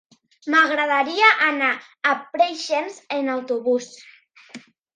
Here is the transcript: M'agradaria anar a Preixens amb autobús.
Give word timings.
M'agradaria 0.53 1.27
anar 1.49 1.69
a 2.13 2.17
Preixens 2.39 2.99
amb 3.21 3.35
autobús. 3.37 3.95